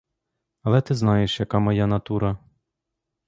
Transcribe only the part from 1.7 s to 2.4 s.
натура.